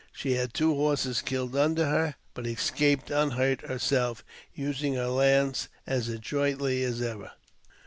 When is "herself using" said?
3.61-4.95